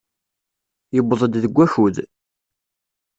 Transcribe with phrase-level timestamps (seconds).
[0.95, 1.95] Yewweḍ-d deg wakud.